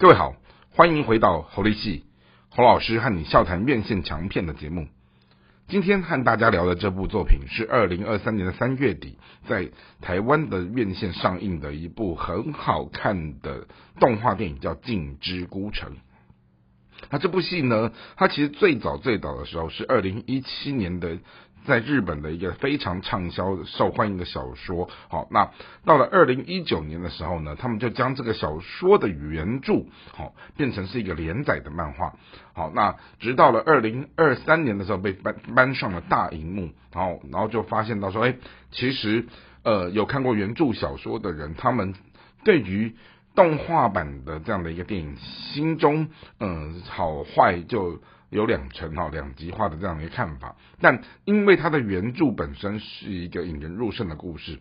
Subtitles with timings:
[0.00, 0.34] 各位好，
[0.70, 2.06] 欢迎回到侯立戏
[2.48, 4.88] 侯老师和你笑谈院线强片的节目。
[5.68, 9.68] 今天和大家聊的这部作品是二零二三年的三月底在
[10.00, 13.66] 台湾的院线上映的一部很好看的
[13.98, 15.92] 动画电影，叫《镜之孤城》。
[17.10, 21.18] 那这部戏呢，它其实最早最早的时候是二零一七年的。
[21.66, 25.50] 在日本的一个非常畅销、受欢迎的小说，好，那
[25.84, 32.14] 到了二零一九年的时候呢，他们就将这个小说的原著，好，变成是一个连载的漫画，
[32.54, 38.36] 好，那直到了二零二三年的时候被搬搬上了大荧幕，然后，然后就发现到说，哎，
[38.70, 39.26] 其实，
[39.62, 41.94] 呃，有看过原著小说的人，他们
[42.44, 42.94] 对于
[43.34, 46.08] 动画版的这样的一个电影，心中，
[46.40, 48.00] 嗯，好坏就。
[48.30, 54.60] 有两层哈，两极化的这样的一个看法，但因为它的原著本身是一个引人入胜的故事，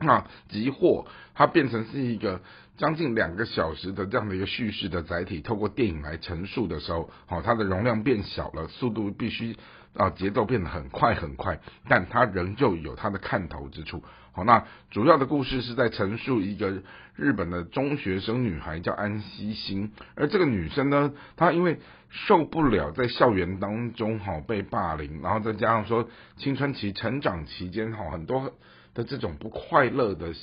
[0.00, 2.40] 那即或它变成是一个
[2.76, 9.56] 将近两个小时的这样的一个叙事的载体，透过电影来陈述的时候，好，它的容量变小了，速度必须
[9.94, 14.02] 啊节奏变得很快很快，但它仍旧有它的看头之处。
[14.32, 16.82] 好，那主要的故事是在陈述一个
[17.16, 28.54] 日本的中学生女孩叫安西星，而这个女生呢，她因为受不了在校园当中哈被霸凌，然后再加上说青春期成长期间哈很多
[28.94, 30.34] 的这种不快乐的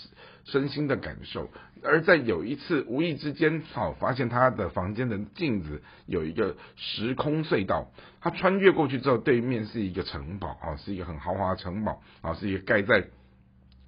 [0.45, 1.49] 身心的感受，
[1.83, 13.07] 而在有一次无意之间好发现他的房间的镜子有一个时空隧道，他穿越过去之后，对面是一个城堡啊，是一个很豪华的城堡啊，是一个盖在。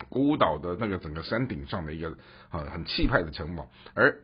[0.07, 2.09] 孤岛的那个整个山顶上的一个
[2.49, 4.17] 啊很气派的城堡，而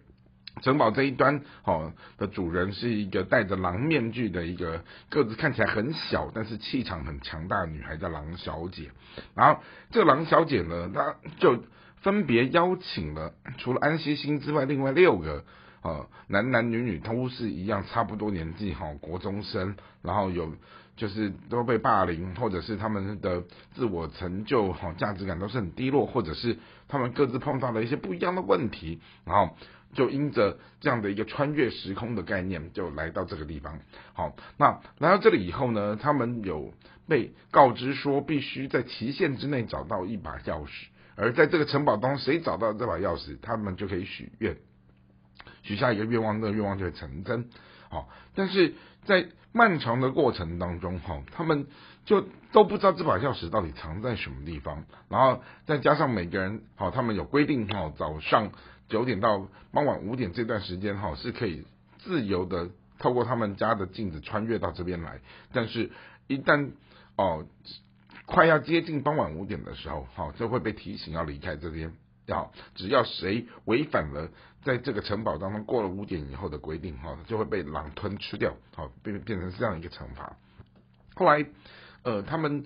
[0.62, 8.92] 城堡这一端哦的主人是一个戴着狼面具的一个个子看起来很小，但是气场很强大的女孩叫狼小姐。
[9.36, 9.62] 然后
[9.92, 11.64] 这个狼小姐呢，她就
[12.02, 15.44] 分别邀请了除了安西星之外，另外六个
[15.82, 20.54] 呃男男女女都是一样差不多年纪哈国中生，然后有。
[20.96, 26.58] 就是都被霸凌，或者是他们的自我成就、哈价值感都是很低落，或者是
[26.88, 29.58] 他们各自碰到了一些不一样的问题，然后
[29.94, 33.80] 就因着这样的一个穿越时空的概念，就来到这个地方。
[34.14, 36.74] 好，那来到这里以后呢，他们有
[37.08, 44.58] 被告知说，必须在期限之内找到一把钥匙，而在这个城堡中，谁找到这把钥匙，他们就可以许愿，
[45.62, 47.50] 许下一个愿望，那个愿望就会成真。
[47.90, 48.74] 好，但是
[49.06, 51.68] 在漫长的过程当中，哈，他们
[52.04, 54.84] 就都不知道这把钥匙到底藏在什么地方。
[55.08, 58.52] 然后再加上每个人，哈，他们有规定，哈，早上
[58.90, 61.66] 九点到傍晚五点这段时间，哈，是可以
[62.00, 65.22] 自由的透过他们家的镜子穿越到这边来。
[65.54, 65.92] 但是，
[66.28, 66.72] 一旦
[67.16, 67.46] 哦
[68.26, 71.94] 快要接近傍晚五点的时候，哈，就会被提醒要离开这边。
[72.28, 74.32] 要只要谁违反了
[74.66, 80.36] 在这个城堡当中过了五点以后的规定，哈，就会被狼吞吃掉，好变变成这样一个惩罚。
[81.14, 81.46] 后来，
[82.02, 82.66] 呃，他们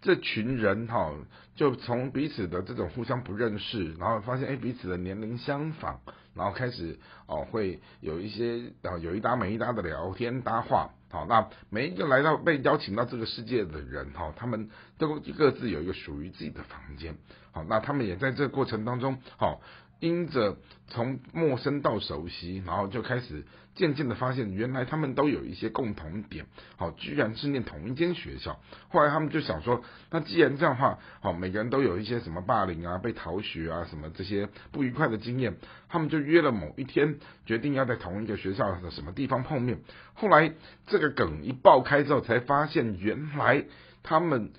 [0.00, 1.12] 这群人哈，
[1.56, 5.98] 就从彼此的这种互相不认识，然后发现哎彼此的年龄相仿，
[6.34, 10.90] 然后开始哦会有一些啊有一搭没一搭的聊天搭话。
[11.10, 17.16] 好，那每一个来到被邀请到这个世界的人，哈，他们都各自有一个属于自己的房间。
[17.50, 19.60] 好，那他们也在这个过程当中，好，
[20.00, 20.56] 因着
[20.88, 23.44] 从陌生到熟悉，然后就开始
[23.74, 26.46] 渐渐的发现，原来他们都有一些共同点。
[26.76, 28.60] 好，居然是念同一间学校。
[28.88, 35.56] 后来他们就想说，那既然这样的话，好，每个人都有一些什么霸凌啊、被逃学啊什么这些不愉快的经验，
[35.88, 39.80] 他们就约了某一天，决定要在同一个学校的什么地方碰面。
[40.14, 40.52] 后来
[40.86, 43.64] 这个梗一爆开之后，才发现原来
[44.02, 44.52] 他们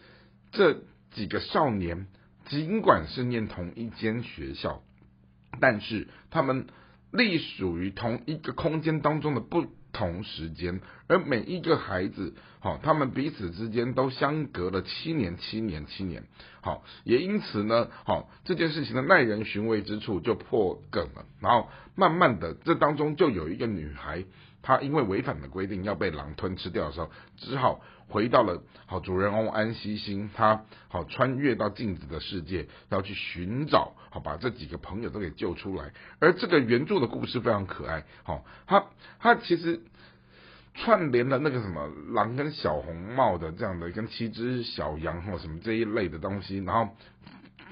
[0.51, 0.81] 这
[1.11, 2.07] 几个少年。
[2.47, 4.81] 尽管是念同一间学校，
[5.61, 6.67] 但是他们
[7.11, 16.23] 隶属于同一个空间当中的不同时间，而每一个孩子，好，他们彼此之间都相隔了七年，七年，七年，
[16.61, 24.25] 好，也因此呢，好，这件事情的耐人寻味之处就破梗了，然后慢慢的，这当中就有一个女孩。
[24.61, 35.91] 他因为违反了规定要被狼吞吃掉的时候，只好回到了好主人翁安西星，他好穿越到镜子的世界，要去寻找好把这几个朋友都给救出来。
[36.19, 38.85] 而这个原著的故事非常可爱，好，他
[39.19, 39.81] 他其实
[40.75, 46.93] 串联了那个什么狼跟小红帽的这样的跟七只小羊或什么这一类的东西，然后。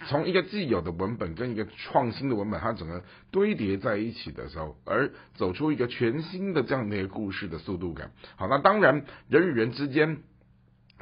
[0.08, 8.12] 从一个既有的文本跟一个创新的文本，它整个堆叠在一起的时候，而走出一个全新的这样的一个故事的速度感。
[8.36, 10.20] 好，那当然人与人之间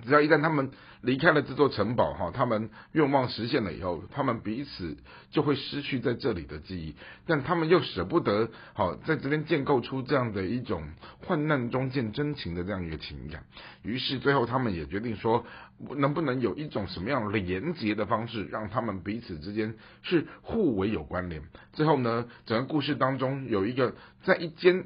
[0.07, 0.71] 只要一旦他们
[1.01, 4.95] 离开了这座城堡，哈，他们愿望实现了以后，他们彼此
[5.29, 6.95] 就会失去在这里的记忆，
[7.25, 10.81] 但他们又舍不得，好在这边建构出这样的一种
[11.19, 13.43] 患难中见真情的这样一个情感。
[13.83, 15.45] 于是最后他们也决定说，
[15.97, 21.43] 能不能有一种什么样连结的方式，让他们彼此之间是互为有关联。
[21.73, 23.93] 最后呢，整个故事当中有一个
[24.23, 24.85] 在一间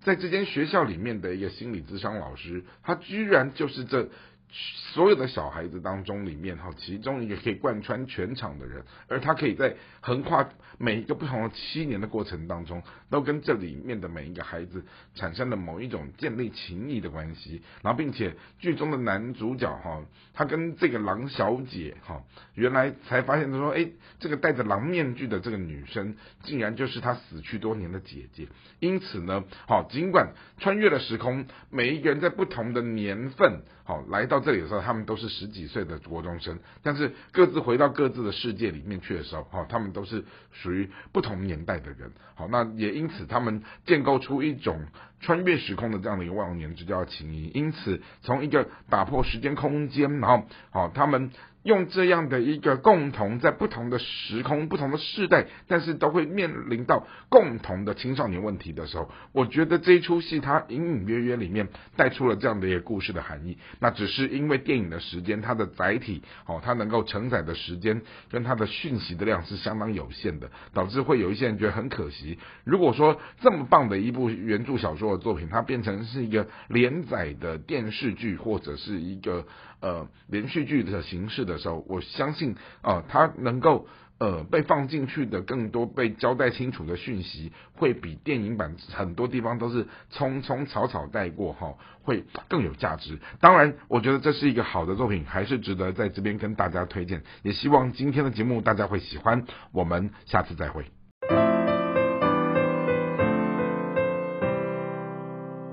[0.00, 4.10] 在这间学校里面的一个心理咨商老师，他居然就是这。
[4.48, 10.48] 所有的小孩子当中，里面哈，其中一个可以贯穿全场的人，而他可以在横跨
[10.78, 14.84] 每一个不同的七年的过程当中，都跟这里面的每一个孩子
[15.14, 17.60] 产生了某一种建立情谊的关系。
[17.82, 20.02] 然后，并且剧中的男主角哈，
[20.32, 22.22] 他跟这个狼小姐哈，
[22.54, 23.86] 原来才发现他说，哎，
[24.20, 26.14] 这个戴着狼面具的这个女生，
[26.44, 28.48] 竟然就是他死去多年的姐姐。
[28.80, 33.60] 因此呢，好，尽管穿越了时空，每一个人在不同的年份。
[33.84, 42.12] 好，来到到这里的时候，他们都是十几岁的国中生，但是各自回到各自的世界里面去的时候，哈，他们都是属于不同年代的人。
[42.34, 44.80] 好，那也因此他们建构出一种
[45.20, 47.50] 穿越时空的这样的一个忘年之交情谊。
[47.54, 51.30] 因此，从一个打破时间空间，然后，好，他们。
[51.66, 61.66] 用这样的一个共同在不同的时空、不同的世代，但是都会面临到共同的青少年问题的时候，我觉得这一出戏它隐隐约约里面
[61.96, 63.58] 带出了这样的一个故事的含义。
[63.80, 72.38] 那只是因为电影的时间，它的载体哦，它能够承载的时间跟它的讯息的量是相当有限的，导致会有一些人觉得很可惜。
[72.62, 79.44] 如果说这么棒的一部原著小说的作品，它变成是一个连载的电视剧或者是一个。
[79.80, 83.86] 呃，连续剧的形式的时候，我相信啊，它能够
[84.18, 93.18] 呃被放进去的更多被交代清楚的讯息，会比电影版很多地方都是匆匆草草带过哈，会更有价值。
[93.40, 97.22] 当然，我觉得这是一个好的作品，还是值得在这边跟大家推荐。
[97.42, 99.44] 也希望今天的节目大家会喜欢。
[99.72, 100.86] 我们下次再会。